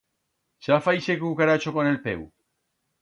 Chafa 0.65 0.95
ixe 1.01 1.17
cucaracho 1.21 1.75
con 1.77 1.91
el 1.93 2.01
peu. 2.09 2.25